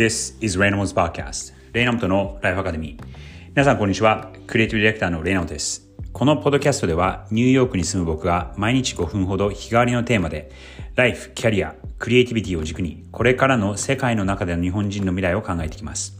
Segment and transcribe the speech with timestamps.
[0.00, 3.04] This is Reynolds Podcast レイナムトのライフアカデミー。
[3.48, 4.32] 皆さんこんにちは。
[4.46, 5.90] クリエイティブディレクターのレイナムトです。
[6.14, 10.52] このポッドキャストではニューヨークに住む僕が毎日5分ほど日替わりのテーマで
[10.94, 16.16] ライフ、キャリア、クリエイティビティを軸にこれからの世界の中での日本人の未来を考えていきます。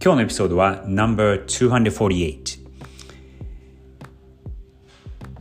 [0.00, 2.60] 今日のエピソードは No.248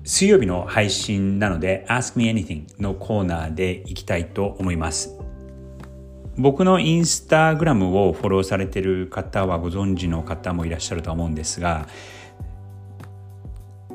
[0.04, 5.21] 水曜日の配信なので Ask Me Anything のコーナーでいきたいと思います。
[6.41, 11.87] 僕のインスタグラムをフォローされてる方はご存知の方もいらっしゃると思うんですが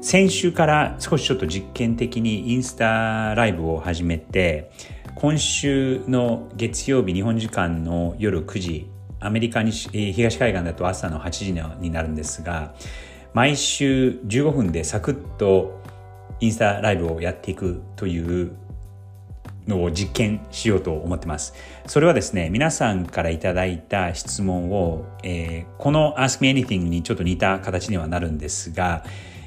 [0.01, 4.71] 先週から少しちょっと実験的にインスタライブを始めて
[5.17, 12.75] 今週の月曜日日本時間の夜9時アメリカに東海岸だと朝の8時になるんですが
[13.35, 15.83] 毎週15分でサクッと
[16.39, 18.53] インスタライブをやっていくという
[19.67, 21.55] のを実験しようと思ってます。
[21.87, 29.05] それはですね、皆さんからいただいた質問を、えー、この Ask Me Anything にちょっと似た形にはなるんですが、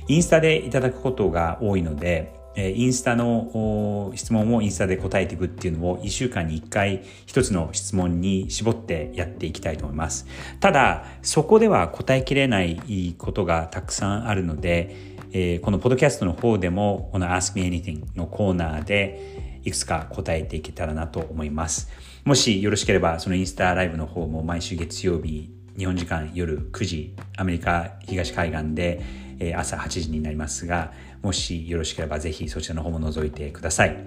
[0.07, 10.27] インスタでいただくことが多いので、インスタの質問をインスタで答えていくっていうのを1週間に1回1つの質問に絞ってやっていきたいと思います。
[10.59, 21.89] ただ、そこでは答えきれないことがたくさんあるので、このポッドキャストの方でもこの Ask Me Anything のコーナーでいくつか答えていけたらなと思います。
[22.25, 29.01] もしよろしければ、そのインスタライブの方も毎週月曜日、日本時間夜9時、アメリカ東海岸で、
[29.39, 33.97] え朝8時になりますが、もしよろしければぜひそちらの方も覗いてください。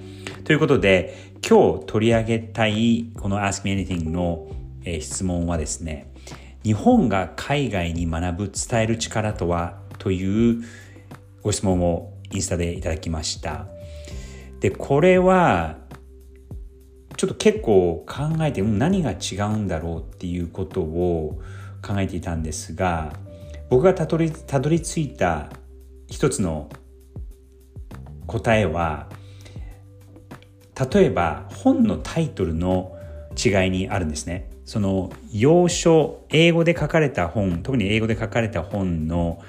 [0.45, 4.47] ということで、今日取り上げたいこの Ask Me Anything の、
[4.85, 6.13] え質問はですね、
[6.65, 10.63] 日本が海外に学ぶ伝える力とはという
[11.43, 13.72] ご質問をインスタでいただきました。
[14.63, 15.77] でこれは
[17.17, 21.43] ちょっと結構考えて何が違うんだろうっていうことを
[21.85, 23.13] 考えていたんですが
[23.71, 25.51] 僕がたどりたどり着いた
[26.07, 26.71] 一つの
[28.29, 29.09] 答えは
[30.93, 32.97] 例えば本のタイトルの
[33.37, 34.49] 違いにあるんですね。
[34.65, 39.43] その要所英語で書かれた本特に英語で書かれた本の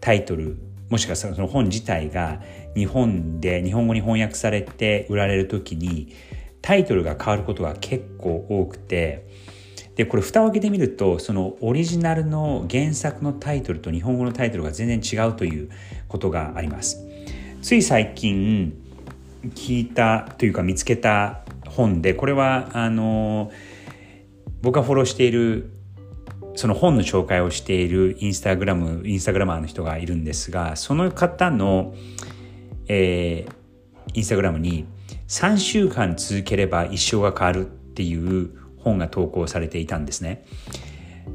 [0.00, 0.56] タイトル
[0.90, 2.40] もしくはその本自体が
[2.74, 6.14] 日本で日本語に翻訳されて売られる時に
[6.62, 9.26] タイトルが変わることが結構多くて
[9.96, 15.70] でこれ蓋を開けてみるとそのオリジナルの原作のタイトルと日本語のタイトルが全然違うという
[16.06, 17.04] ことがあります。
[17.62, 18.72] つい最近
[19.54, 23.50] 聞いたというか見つけた本でこれはあの
[24.62, 25.70] 僕がフォローしている
[26.58, 31.94] その本の紹介をしているインスタグラム、インスタグラマーの人がいるんですが、その方の、
[32.88, 33.52] えー、
[34.14, 34.84] インスタグラムに
[35.28, 40.46] 3週間続ければ一生が変わるっていう本が投稿されていたんですね。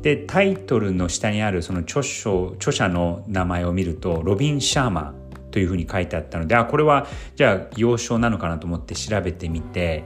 [0.01, 5.15] で、タイトルの下にあるその著書、著者の名前を見ると、ロビン・シャーマン
[5.51, 7.07] というふうに書いてあったので、あ、これは
[7.37, 10.03] じゃあ幼少なのかなと思って調べてみて、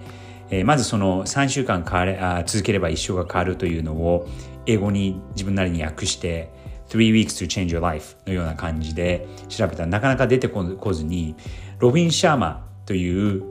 [0.52, 4.28] えー、まずその3週間変われあ続ければ一生が変わるというのを
[4.68, 6.52] 英語に自分なりに訳して
[6.90, 11.36] 3 weeks to change your life のような感じで調べたらなかなか出てこずに
[11.80, 13.44] ロビン・シャーマという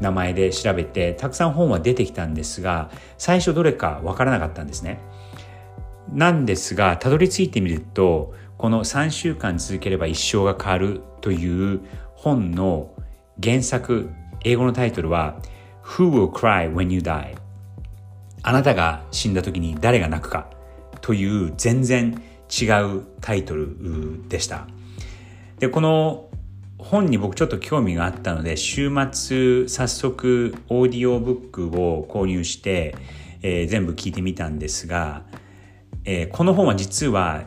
[0.00, 5.00] 名前で調べてたくさん本は出てきたんですが最初どれかわからなかったんですね。
[6.12, 11.80] なんですがたどり着いてみるとこの3週間続ければ一生が変わるという
[12.14, 12.90] 本の
[13.42, 14.10] 原作
[14.44, 15.36] 英語のタイトルは
[15.82, 17.36] Who will cry when you die?
[18.42, 20.48] あなたが死んだ時に誰が泣くか
[21.04, 24.66] という全然違うタイトルでした。
[25.58, 26.30] で、この
[26.78, 32.96] 本に僕ちょっと興味があったので、週末早速オーディオブックを購入して、
[33.42, 35.24] えー、全部聞いてみたんですが、
[36.06, 37.44] えー、この本は実は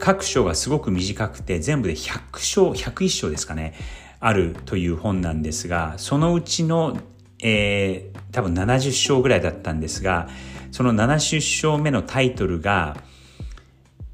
[0.00, 3.74] 各章がすごく短くて全部で100章、101章ですかね、
[4.18, 6.98] あるという本なんですが、そのうちの
[7.42, 10.28] えー、多分70章ぐらいだったんですが、
[10.70, 12.96] その70章目のタイトルが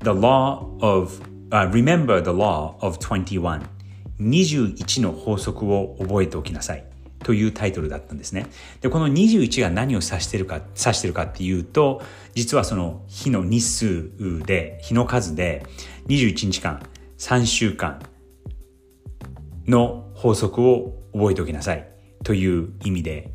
[0.00, 3.62] The Law of、uh, Remember the Law of 21
[4.20, 6.84] 21の法則を覚えておきなさい
[7.24, 8.46] というタイトルだったんですね。
[8.80, 12.02] で、この21が何を指してるか、指してるかっていうと、
[12.34, 15.64] 実はその日の日数で、日の数で
[16.08, 16.82] 21日間、
[17.18, 18.02] 3週間
[19.66, 21.91] の法則を覚えておきなさい。
[22.22, 23.30] という意味で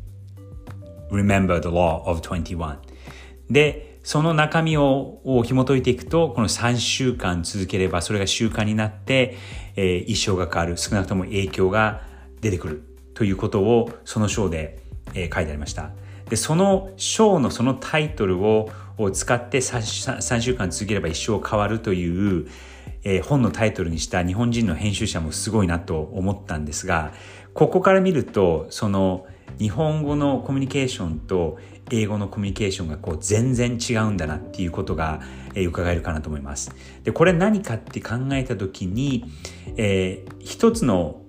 [1.10, 2.78] Remember the law of 21
[3.50, 9.36] でその中身をを紐解いていくとこの3週間続ければそれが習慣になって、
[9.76, 12.02] えー、一生が変わる少なくとも影響が
[12.40, 12.82] 出てくる
[13.14, 14.80] ということをその章で、
[15.14, 15.90] えー、書いてありました。
[16.30, 22.48] でその章のそのタイトルをを使って 3, 3週間続ければ一生変わるという、
[23.04, 27.12] えー、本のタイトルにした日本人の編集者もすごいなと思ったんですが
[27.54, 29.26] ここから見るとその
[29.58, 31.58] 日本語のコミュニケーションと
[31.90, 35.20] 英語のコミュニケーションがこう全然違うんだなっていうことが、
[35.54, 36.74] えー、伺えるかなと思います。
[37.02, 39.24] で、これ何かって考えた時に、
[39.76, 41.22] えー、一つの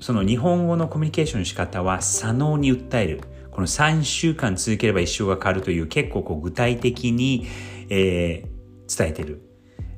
[0.00, 3.20] その日本語のコミュニケーションの仕方は左脳に訴える。
[3.50, 7.46] この3週間続ければ一生が変わるという結構こう具体的に、
[7.90, 9.49] えー、伝えてる。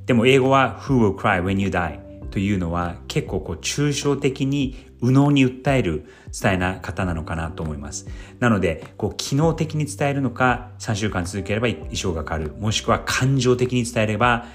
[0.05, 1.99] でも英語は Who will cry when you die?
[2.29, 8.07] というのは結構こう抽象的に右脳に訴える伝えな方なのかなと思います。
[8.39, 12.55] なので、こう機能的に伝えるのか3週間続ければ一生が変わる。
[12.59, 14.45] もしくは感情的に伝えれば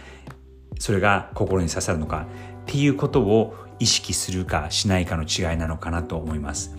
[0.79, 2.27] それが心に刺さるのか
[2.63, 6.77] っていうことを意識するかしないかの違いなのかなと思います。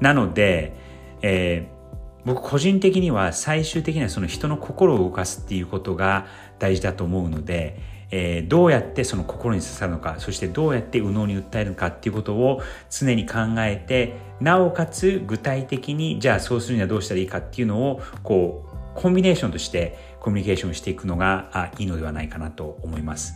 [0.00, 0.76] なので、
[1.22, 6.26] えー、僕個人的には最終的にはその人の心を動かすっていうことが
[6.58, 23.34] 大事だと思うので、えー、どうやってその心に刺さるのかそしてどうやって右脳に訴えるのかっていうことを常に考えてなおかつ具体的にじゃあそうするにはどうしたらいいかっていうのをこうコンビネーションとしてコミュニケーションしていくのがあいいのではないかなと思います。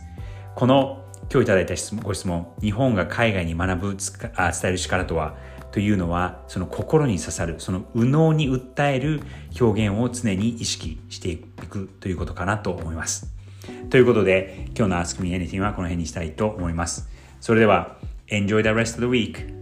[0.55, 3.97] この今日いただいた質問ご質問日本が海外に学ぶ
[4.35, 5.35] あ伝える力とは
[5.71, 9.21] というのはその心に刺さるその右脳に訴える
[9.59, 13.31] 表現を常に意識していくということかなと思います
[13.89, 17.09] ということで今日の Ask Me Anything はこの辺にしたいと思います
[17.41, 17.97] それでは
[18.27, 19.58] Enjoy the rest of the week